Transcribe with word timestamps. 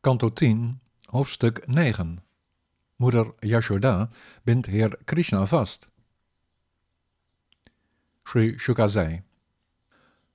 Kanto 0.00 0.32
10, 0.32 0.80
hoofdstuk 1.04 1.66
9. 1.66 2.18
Moeder 2.96 3.34
Yashoda 3.38 4.08
bindt 4.42 4.66
Heer 4.66 4.98
Krishna 5.04 5.46
vast. 5.46 5.90
Sri 8.24 8.58
Shuka 8.58 8.86
zei: 8.86 9.22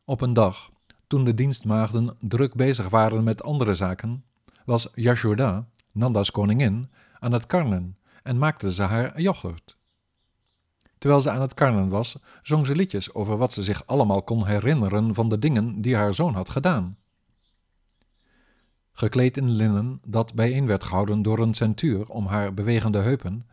Op 0.05 0.21
een 0.21 0.33
dag, 0.33 0.71
toen 1.07 1.23
de 1.23 1.33
dienstmaagden 1.33 2.17
druk 2.19 2.53
bezig 2.53 2.89
waren 2.89 3.23
met 3.23 3.43
andere 3.43 3.75
zaken, 3.75 4.23
was 4.65 4.89
Yashoda, 4.93 5.67
Nanda's 5.91 6.31
koningin, 6.31 6.89
aan 7.19 7.31
het 7.31 7.45
karnen 7.45 7.97
en 8.23 8.37
maakte 8.37 8.73
ze 8.73 8.83
haar 8.83 9.21
yoghurt. 9.21 9.77
Terwijl 10.97 11.21
ze 11.21 11.29
aan 11.29 11.41
het 11.41 11.53
karnen 11.53 11.89
was, 11.89 12.15
zong 12.41 12.65
ze 12.65 12.75
liedjes 12.75 13.13
over 13.13 13.37
wat 13.37 13.53
ze 13.53 13.63
zich 13.63 13.85
allemaal 13.85 14.23
kon 14.23 14.45
herinneren 14.45 15.13
van 15.13 15.29
de 15.29 15.39
dingen 15.39 15.81
die 15.81 15.95
haar 15.95 16.13
zoon 16.13 16.33
had 16.33 16.49
gedaan 16.49 16.97
gekleed 18.93 19.37
in 19.37 19.49
linnen 19.49 20.01
dat 20.05 20.33
bijeen 20.33 20.67
werd 20.67 20.83
gehouden 20.83 21.21
door 21.21 21.39
een 21.39 21.53
centuur 21.53 22.09
om 22.09 22.25
haar 22.25 22.53
bewegende 22.53 22.97
heupen, 22.97 23.47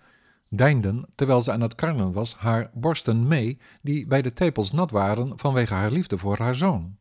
deinden, 0.48 1.06
terwijl 1.14 1.42
ze 1.42 1.52
aan 1.52 1.60
het 1.60 1.74
karnen 1.74 2.12
was, 2.12 2.34
haar 2.34 2.70
borsten 2.74 3.28
mee, 3.28 3.58
die 3.82 4.06
bij 4.06 4.22
de 4.22 4.32
tepels 4.32 4.72
nat 4.72 4.90
waren 4.90 5.38
vanwege 5.38 5.74
haar 5.74 5.90
liefde 5.90 6.18
voor 6.18 6.38
haar 6.38 6.54
zoon. 6.54 6.96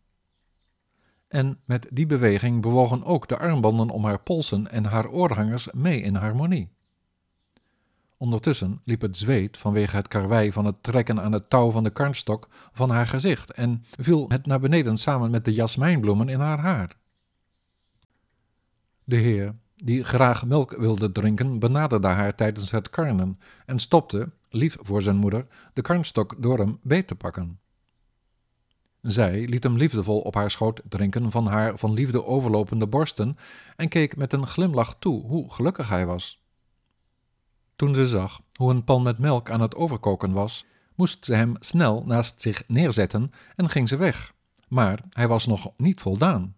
En 1.27 1.59
met 1.65 1.87
die 1.93 2.05
beweging 2.05 2.61
bewogen 2.61 3.03
ook 3.03 3.27
de 3.27 3.37
armbanden 3.37 3.89
om 3.89 4.05
haar 4.05 4.19
polsen 4.19 4.71
en 4.71 4.85
haar 4.85 5.09
oorhangers 5.09 5.67
mee 5.71 6.01
in 6.01 6.15
harmonie. 6.15 6.69
Ondertussen 8.17 8.81
liep 8.83 9.01
het 9.01 9.17
zweet 9.17 9.57
vanwege 9.57 9.95
het 9.95 10.07
karwei 10.07 10.51
van 10.51 10.65
het 10.65 10.83
trekken 10.83 11.21
aan 11.21 11.31
het 11.31 11.49
touw 11.49 11.71
van 11.71 11.83
de 11.83 11.89
karnstok 11.89 12.47
van 12.71 12.89
haar 12.89 13.07
gezicht 13.07 13.51
en 13.51 13.83
viel 13.99 14.25
het 14.29 14.45
naar 14.45 14.59
beneden 14.59 14.97
samen 14.97 15.31
met 15.31 15.45
de 15.45 15.53
jasmijnbloemen 15.53 16.29
in 16.29 16.39
haar 16.39 16.59
haar. 16.59 16.97
De 19.09 19.15
heer, 19.15 19.55
die 19.75 20.03
graag 20.03 20.45
melk 20.45 20.71
wilde 20.71 21.11
drinken, 21.11 21.59
benaderde 21.59 22.07
haar 22.07 22.35
tijdens 22.35 22.71
het 22.71 22.89
karnen 22.89 23.39
en 23.65 23.79
stopte, 23.79 24.31
lief 24.49 24.77
voor 24.79 25.01
zijn 25.01 25.15
moeder, 25.15 25.47
de 25.73 25.81
karnstok 25.81 26.35
door 26.37 26.57
hem 26.57 26.79
beet 26.81 27.07
te 27.07 27.15
pakken. 27.15 27.59
Zij 29.01 29.47
liet 29.47 29.63
hem 29.63 29.75
liefdevol 29.75 30.19
op 30.19 30.35
haar 30.35 30.51
schoot 30.51 30.81
drinken 30.89 31.31
van 31.31 31.47
haar 31.47 31.77
van 31.77 31.93
liefde 31.93 32.25
overlopende 32.25 32.87
borsten 32.87 33.37
en 33.75 33.89
keek 33.89 34.15
met 34.15 34.33
een 34.33 34.47
glimlach 34.47 34.95
toe 34.99 35.25
hoe 35.25 35.51
gelukkig 35.51 35.89
hij 35.89 36.05
was. 36.05 36.43
Toen 37.75 37.95
ze 37.95 38.07
zag 38.07 38.41
hoe 38.53 38.71
een 38.71 38.83
pan 38.83 39.01
met 39.01 39.17
melk 39.17 39.49
aan 39.49 39.61
het 39.61 39.75
overkoken 39.75 40.31
was, 40.31 40.65
moest 40.95 41.25
ze 41.25 41.33
hem 41.33 41.53
snel 41.59 42.03
naast 42.05 42.41
zich 42.41 42.63
neerzetten 42.67 43.31
en 43.55 43.69
ging 43.69 43.89
ze 43.89 43.97
weg. 43.97 44.33
Maar 44.67 44.99
hij 45.09 45.27
was 45.27 45.45
nog 45.45 45.71
niet 45.77 46.01
voldaan. 46.01 46.57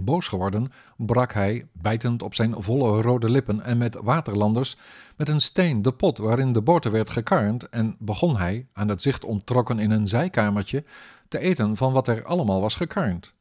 Boos 0.00 0.28
geworden, 0.28 0.72
brak 0.96 1.32
hij, 1.32 1.66
bijtend 1.72 2.22
op 2.22 2.34
zijn 2.34 2.62
volle 2.62 3.02
rode 3.02 3.30
lippen 3.30 3.60
en 3.60 3.78
met 3.78 3.94
waterlanders, 3.94 4.76
met 5.16 5.28
een 5.28 5.40
steen 5.40 5.82
de 5.82 5.92
pot 5.92 6.18
waarin 6.18 6.52
de 6.52 6.62
boter 6.62 6.90
werd 6.90 7.10
gekarnd 7.10 7.68
en 7.68 7.96
begon 7.98 8.36
hij, 8.36 8.66
aan 8.72 8.88
het 8.88 9.02
zicht 9.02 9.24
onttrokken 9.24 9.78
in 9.78 9.90
een 9.90 10.08
zijkamertje, 10.08 10.84
te 11.28 11.38
eten 11.38 11.76
van 11.76 11.92
wat 11.92 12.08
er 12.08 12.24
allemaal 12.24 12.60
was 12.60 12.74
gekarnd. 12.74 13.34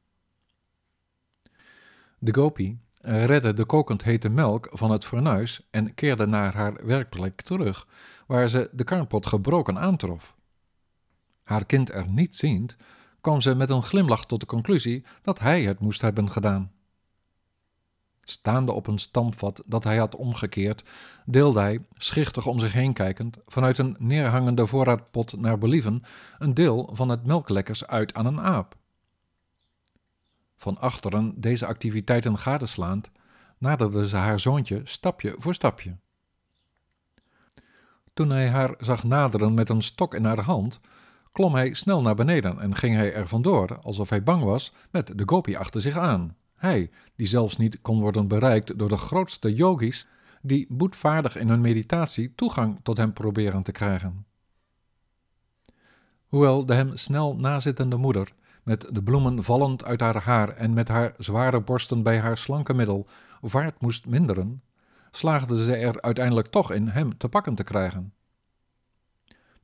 De 2.19 2.33
gopi 2.33 2.79
redde 3.01 3.53
de 3.53 3.65
kokend 3.65 4.03
hete 4.03 4.29
melk 4.29 4.67
van 4.71 4.91
het 4.91 5.05
fornuis 5.05 5.67
en 5.71 5.93
keerde 5.93 6.25
naar 6.25 6.55
haar 6.55 6.85
werkplek 6.85 7.41
terug, 7.41 7.87
waar 8.27 8.49
ze 8.49 8.69
de 8.71 8.83
karnpot 8.83 9.25
gebroken 9.25 9.79
aantrof. 9.79 10.35
Haar 11.43 11.65
kind 11.65 11.93
er 11.93 12.07
niet 12.07 12.35
ziend, 12.35 12.77
kwam 13.27 13.41
ze 13.41 13.55
met 13.55 13.69
een 13.69 13.83
glimlach 13.83 14.25
tot 14.25 14.39
de 14.39 14.45
conclusie 14.45 15.05
dat 15.21 15.39
hij 15.39 15.63
het 15.63 15.79
moest 15.79 16.01
hebben 16.01 16.31
gedaan. 16.31 16.71
Staande 18.23 18.71
op 18.71 18.87
een 18.87 18.97
stampvat 18.97 19.63
dat 19.65 19.83
hij 19.83 19.97
had 19.97 20.15
omgekeerd, 20.15 20.83
deelde 21.25 21.59
hij, 21.59 21.85
schichtig 21.93 22.45
om 22.45 22.59
zich 22.59 22.73
heen 22.73 22.93
kijkend, 22.93 23.37
vanuit 23.45 23.77
een 23.77 23.95
neerhangende 23.99 24.67
voorraadpot 24.67 25.37
naar 25.37 25.57
believen, 25.57 26.03
een 26.37 26.53
deel 26.53 26.89
van 26.93 27.09
het 27.09 27.25
melklekkers 27.25 27.87
uit 27.87 28.13
aan 28.13 28.25
een 28.25 28.41
aap. 28.41 28.75
Van 30.57 30.77
achteren 30.77 31.41
deze 31.41 31.65
activiteiten 31.65 32.37
gadeslaand, 32.37 33.11
naderde 33.57 34.07
ze 34.07 34.17
haar 34.17 34.39
zoontje 34.39 34.81
stapje 34.83 35.35
voor 35.37 35.53
stapje. 35.53 35.97
Toen 38.13 38.29
hij 38.29 38.49
haar 38.49 38.75
zag 38.79 39.03
naderen 39.03 39.53
met 39.53 39.69
een 39.69 39.81
stok 39.81 40.13
in 40.13 40.25
haar 40.25 40.41
hand, 40.41 40.79
klom 41.31 41.53
hij 41.53 41.73
snel 41.73 42.01
naar 42.01 42.15
beneden 42.15 42.59
en 42.59 42.75
ging 42.75 42.95
hij 42.95 43.13
er 43.13 43.27
vandoor, 43.27 43.79
alsof 43.79 44.09
hij 44.09 44.23
bang 44.23 44.43
was, 44.43 44.73
met 44.91 45.17
de 45.17 45.23
gopi 45.25 45.55
achter 45.55 45.81
zich 45.81 45.97
aan. 45.97 46.35
Hij, 46.55 46.89
die 47.15 47.27
zelfs 47.27 47.57
niet 47.57 47.81
kon 47.81 47.99
worden 47.99 48.27
bereikt 48.27 48.79
door 48.79 48.89
de 48.89 48.97
grootste 48.97 49.53
yogis, 49.53 50.07
die 50.41 50.65
boetvaardig 50.69 51.37
in 51.37 51.49
hun 51.49 51.61
meditatie 51.61 52.35
toegang 52.35 52.79
tot 52.83 52.97
hem 52.97 53.13
proberen 53.13 53.63
te 53.63 53.71
krijgen. 53.71 54.25
Hoewel 56.27 56.65
de 56.65 56.73
hem 56.73 56.97
snel 56.97 57.35
nazittende 57.35 57.97
moeder, 57.97 58.33
met 58.63 58.87
de 58.91 59.03
bloemen 59.03 59.43
vallend 59.43 59.85
uit 59.85 59.99
haar 59.99 60.23
haar 60.23 60.49
en 60.49 60.73
met 60.73 60.87
haar 60.87 61.13
zware 61.17 61.61
borsten 61.61 62.03
bij 62.03 62.19
haar 62.19 62.37
slanke 62.37 62.73
middel, 62.73 63.07
vaart 63.41 63.81
moest 63.81 64.05
minderen, 64.05 64.61
slaagde 65.11 65.63
ze 65.63 65.75
er 65.75 66.01
uiteindelijk 66.01 66.47
toch 66.47 66.71
in 66.71 66.87
hem 66.87 67.17
te 67.17 67.29
pakken 67.29 67.55
te 67.55 67.63
krijgen 67.63 68.13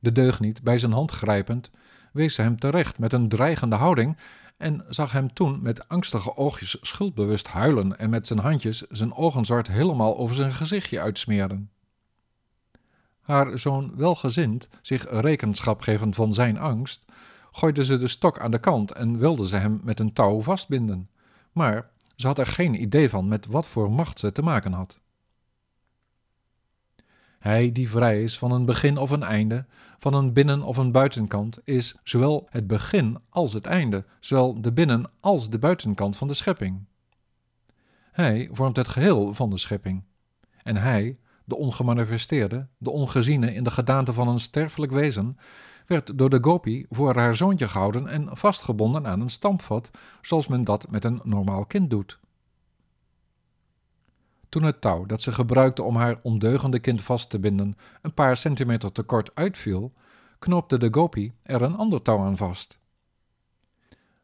de 0.04 0.12
deugniet 0.12 0.62
bij 0.62 0.78
zijn 0.78 0.92
hand 0.92 1.10
grijpend, 1.10 1.70
wees 2.12 2.34
ze 2.34 2.42
hem 2.42 2.58
terecht 2.58 2.98
met 2.98 3.12
een 3.12 3.28
dreigende 3.28 3.76
houding 3.76 4.16
en 4.56 4.84
zag 4.88 5.12
hem 5.12 5.32
toen 5.32 5.62
met 5.62 5.88
angstige 5.88 6.36
oogjes 6.36 6.76
schuldbewust 6.80 7.46
huilen 7.46 7.98
en 7.98 8.10
met 8.10 8.26
zijn 8.26 8.38
handjes 8.38 8.80
zijn 8.80 9.14
ogenzwart 9.14 9.66
helemaal 9.66 10.16
over 10.16 10.34
zijn 10.34 10.52
gezichtje 10.52 11.00
uitsmeren. 11.00 11.70
Haar 13.20 13.58
zoon 13.58 13.92
welgezind, 13.96 14.68
zich 14.82 15.06
rekenschap 15.10 15.80
gevend 15.80 16.14
van 16.14 16.34
zijn 16.34 16.58
angst, 16.58 17.04
gooide 17.52 17.84
ze 17.84 17.98
de 17.98 18.08
stok 18.08 18.38
aan 18.38 18.50
de 18.50 18.58
kant 18.58 18.92
en 18.92 19.18
wilde 19.18 19.48
ze 19.48 19.56
hem 19.56 19.80
met 19.84 20.00
een 20.00 20.12
touw 20.12 20.40
vastbinden. 20.40 21.10
Maar 21.52 21.90
ze 22.16 22.26
had 22.26 22.38
er 22.38 22.46
geen 22.46 22.82
idee 22.82 23.10
van 23.10 23.28
met 23.28 23.46
wat 23.46 23.66
voor 23.66 23.90
macht 23.90 24.18
ze 24.18 24.32
te 24.32 24.42
maken 24.42 24.72
had. 24.72 24.98
Hij 27.44 27.72
die 27.72 27.90
vrij 27.90 28.22
is 28.22 28.38
van 28.38 28.52
een 28.52 28.64
begin 28.64 28.96
of 28.96 29.10
een 29.10 29.22
einde, 29.22 29.66
van 29.98 30.14
een 30.14 30.32
binnen- 30.32 30.62
of 30.62 30.76
een 30.76 30.92
buitenkant, 30.92 31.58
is 31.64 31.96
zowel 32.02 32.46
het 32.50 32.66
begin 32.66 33.18
als 33.28 33.52
het 33.52 33.66
einde, 33.66 34.04
zowel 34.20 34.60
de 34.60 34.72
binnen- 34.72 35.10
als 35.20 35.50
de 35.50 35.58
buitenkant 35.58 36.16
van 36.16 36.28
de 36.28 36.34
schepping. 36.34 36.84
Hij 38.12 38.48
vormt 38.52 38.76
het 38.76 38.88
geheel 38.88 39.34
van 39.34 39.50
de 39.50 39.58
schepping. 39.58 40.02
En 40.62 40.76
hij, 40.76 41.18
de 41.44 41.56
ongemanifesteerde, 41.56 42.66
de 42.78 42.90
ongeziene 42.90 43.54
in 43.54 43.64
de 43.64 43.70
gedaante 43.70 44.12
van 44.12 44.28
een 44.28 44.40
sterfelijk 44.40 44.92
wezen, 44.92 45.38
werd 45.86 46.18
door 46.18 46.30
de 46.30 46.38
gopi 46.40 46.86
voor 46.90 47.16
haar 47.16 47.36
zoontje 47.36 47.68
gehouden 47.68 48.06
en 48.06 48.36
vastgebonden 48.36 49.06
aan 49.06 49.20
een 49.20 49.30
stampvat, 49.30 49.90
zoals 50.22 50.46
men 50.46 50.64
dat 50.64 50.90
met 50.90 51.04
een 51.04 51.20
normaal 51.24 51.66
kind 51.66 51.90
doet. 51.90 52.18
Toen 54.54 54.62
het 54.62 54.80
touw 54.80 55.06
dat 55.06 55.22
ze 55.22 55.32
gebruikte 55.32 55.82
om 55.82 55.96
haar 55.96 56.18
ondeugende 56.22 56.78
kind 56.78 57.02
vast 57.02 57.30
te 57.30 57.38
binden 57.38 57.76
een 58.02 58.14
paar 58.14 58.36
centimeter 58.36 58.92
te 58.92 59.02
kort 59.02 59.30
uitviel, 59.34 59.92
knoopte 60.38 60.78
de 60.78 60.88
gopi 60.90 61.32
er 61.42 61.62
een 61.62 61.76
ander 61.76 62.02
touw 62.02 62.18
aan 62.18 62.36
vast. 62.36 62.78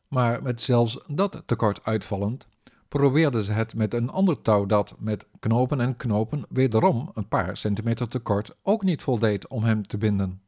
Maar 0.09 0.43
met 0.43 0.61
zelfs 0.61 0.99
dat 1.07 1.43
tekort 1.47 1.85
uitvallend, 1.85 2.47
probeerde 2.89 3.45
ze 3.45 3.53
het 3.53 3.75
met 3.75 3.95
een 3.95 4.11
ander 4.11 4.43
touw 4.43 4.67
dat 4.67 4.95
met 4.99 5.27
knopen 5.41 5.81
en 5.81 5.97
knopen 5.97 6.45
wederom 6.49 7.11
een 7.15 7.29
paar 7.29 7.57
centimeter 7.57 8.09
te 8.09 8.19
kort 8.19 8.51
ook 8.63 8.83
niet 8.83 9.03
voldeed 9.03 9.49
om 9.49 9.63
hem 9.63 9.87
te 9.87 9.99
binden. 9.99 10.43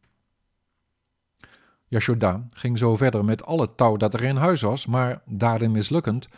Yashoda 1.87 2.47
ging 2.49 2.78
zo 2.78 2.97
verder 2.97 3.25
met 3.25 3.44
al 3.44 3.60
het 3.60 3.76
touw 3.76 3.97
dat 3.97 4.14
er 4.14 4.22
in 4.22 4.37
huis 4.37 4.60
was, 4.60 4.87
maar 4.87 5.22
daarin 5.26 5.70
mislukkend 5.70 6.28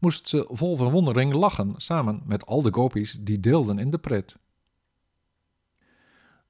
moest 0.00 0.28
ze 0.28 0.48
vol 0.48 0.76
verwondering 0.76 1.32
lachen 1.32 1.74
samen 1.76 2.22
met 2.24 2.46
al 2.46 2.62
de 2.62 2.72
gopis 2.72 3.16
die 3.20 3.40
deelden 3.40 3.78
in 3.78 3.90
de 3.90 3.98
pret. 3.98 4.38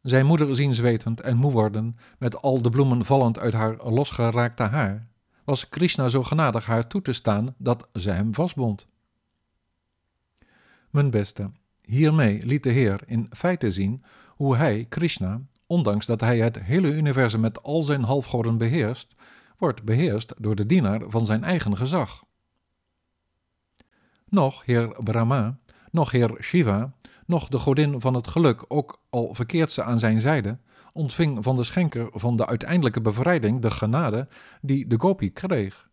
Zijn 0.02 0.26
moeder 0.26 0.55
zien 0.55 0.75
zwetend 0.75 1.20
en 1.20 1.37
moe 1.37 1.52
worden, 1.52 1.97
met 2.19 2.43
al 2.43 2.62
de 2.62 2.70
bloemen 2.70 3.05
vallend 3.05 3.38
uit 3.38 3.52
haar 3.52 3.76
losgeraakte 3.76 4.62
haar, 4.62 5.08
was 5.44 5.69
Krishna 5.69 6.08
zo 6.08 6.23
genadig 6.23 6.67
haar 6.67 6.87
toe 6.87 7.02
te 7.02 7.12
staan 7.12 7.55
dat 7.58 7.88
ze 7.94 8.11
hem 8.11 8.35
vastbond. 8.35 8.87
Mijn 10.91 11.11
beste, 11.11 11.50
hiermee 11.82 12.46
liet 12.46 12.62
de 12.62 12.70
Heer 12.70 13.00
in 13.06 13.26
feite 13.31 13.73
zien 13.73 14.05
hoe 14.29 14.56
hij, 14.56 14.87
Krishna, 14.88 15.41
ondanks 15.67 16.06
dat 16.06 16.20
hij 16.20 16.38
het 16.38 16.61
hele 16.61 16.94
universum 16.94 17.41
met 17.41 17.62
al 17.62 17.82
zijn 17.82 18.03
halfgoden 18.03 18.58
beheerst, 18.58 19.14
wordt 19.58 19.82
beheerst 19.82 20.35
door 20.38 20.55
de 20.55 20.67
dienaar 20.67 21.00
van 21.08 21.26
zijn 21.26 21.44
eigen 21.44 21.76
gezag. 21.76 22.25
Nog 24.31 24.65
Heer 24.65 24.88
Brahma, 25.05 25.59
nog 25.91 26.11
Heer 26.11 26.37
Shiva, 26.41 26.93
nog 27.27 27.49
de 27.49 27.59
godin 27.59 28.00
van 28.00 28.15
het 28.15 28.27
geluk, 28.27 28.65
ook 28.69 29.00
al 29.11 29.35
verkeert 29.35 29.73
ze 29.73 29.82
aan 29.82 29.99
zijn 29.99 30.21
zijde, 30.21 30.59
ontving 30.93 31.44
van 31.44 31.56
de 31.56 31.65
schenker 31.65 32.09
van 32.12 32.37
de 32.37 32.47
uiteindelijke 32.47 33.00
bevrijding 33.00 33.62
de 33.62 33.71
genade 33.71 34.29
die 34.61 34.87
de 34.87 34.99
gopi 34.99 35.32
kreeg. 35.32 35.88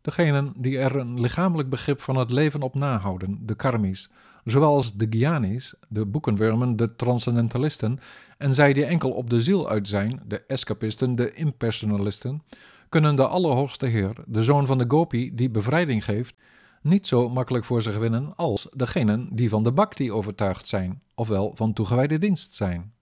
Degenen 0.00 0.52
die 0.56 0.78
er 0.78 0.96
een 0.96 1.20
lichamelijk 1.20 1.68
begrip 1.68 2.00
van 2.00 2.16
het 2.16 2.30
leven 2.30 2.62
op 2.62 2.74
nahouden, 2.74 3.38
de 3.46 3.54
karmis, 3.54 4.10
zoals 4.44 4.94
de 4.94 5.06
Gyanis, 5.10 5.74
de 5.88 6.06
boekenwormen, 6.06 6.76
de 6.76 6.94
transcendentalisten, 6.94 7.98
en 8.38 8.54
zij 8.54 8.72
die 8.72 8.84
enkel 8.84 9.10
op 9.10 9.30
de 9.30 9.42
ziel 9.42 9.68
uit 9.68 9.88
zijn, 9.88 10.22
de 10.26 10.42
escapisten, 10.46 11.14
de 11.14 11.32
impersonalisten, 11.32 12.42
kunnen 12.88 13.16
de 13.16 13.26
Allerhoogste 13.26 13.86
Heer, 13.86 14.16
de 14.26 14.42
zoon 14.42 14.66
van 14.66 14.78
de 14.78 14.84
Gopi 14.88 15.34
die 15.34 15.50
bevrijding 15.50 16.04
geeft, 16.04 16.34
niet 16.80 17.06
zo 17.06 17.28
makkelijk 17.28 17.64
voor 17.64 17.82
zich 17.82 17.98
winnen 17.98 18.36
als 18.36 18.68
degenen 18.72 19.28
die 19.32 19.48
van 19.48 19.62
de 19.62 19.72
bhakti 19.72 20.12
overtuigd 20.12 20.68
zijn, 20.68 21.02
ofwel 21.14 21.52
van 21.54 21.72
toegewijde 21.72 22.18
dienst 22.18 22.54
zijn. 22.54 22.92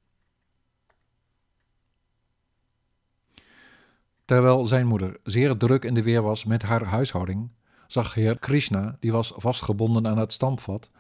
Terwijl 4.25 4.67
zijn 4.67 4.87
moeder 4.87 5.21
zeer 5.23 5.57
druk 5.57 5.85
in 5.85 5.95
de 5.95 6.03
weer 6.03 6.23
was 6.23 6.45
met 6.45 6.63
haar 6.63 6.85
huishouding, 6.85 7.51
zag 7.87 8.15
heer 8.15 8.39
Krishna, 8.39 8.97
die 9.01 9.13
was 9.13 9.33
vastgebonden 9.37 10.07
aan 10.07 10.19
het 10.19 10.33
stampvat, 10.33 10.91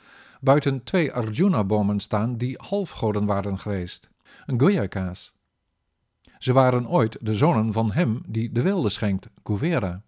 buiten 0.41 0.85
twee 0.85 1.13
Arjuna-bomen 1.13 2.01
staan 2.01 2.37
die 2.37 2.59
halfgoden 2.59 3.27
waren 3.27 3.59
geweest, 3.59 4.11
Goyaka's. 4.57 5.37
Ze 6.39 6.53
waren 6.53 6.89
ooit 6.89 7.17
de 7.21 7.35
zonen 7.35 7.73
van 7.73 7.93
hem 7.93 8.23
die 8.27 8.53
de 8.53 8.63
wilde 8.63 8.89
schenkt, 8.89 9.29
Kuvera. 9.43 10.03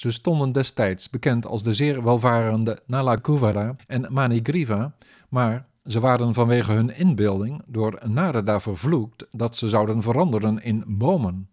Ze 0.00 0.10
stonden 0.10 0.52
destijds 0.52 1.10
bekend 1.10 1.46
als 1.46 1.62
de 1.62 1.74
zeer 1.74 2.04
welvarende 2.04 2.78
Nala 2.86 3.16
Kuvara 3.16 3.76
en 3.86 4.06
Manigriva, 4.10 4.94
maar 5.28 5.66
ze 5.84 6.00
waren 6.00 6.34
vanwege 6.34 6.72
hun 6.72 6.96
inbeelding 6.96 7.62
door 7.66 7.98
Narada 8.06 8.60
vervloekt 8.60 9.26
dat 9.30 9.56
ze 9.56 9.68
zouden 9.68 10.02
veranderen 10.02 10.62
in 10.62 10.84
bomen. 10.86 11.48